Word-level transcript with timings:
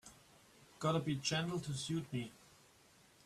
Gotta 0.79 0.97
be 0.99 1.15
gentle 1.17 1.59
to 1.59 1.73
suit 1.73 2.11
me. 2.11 2.31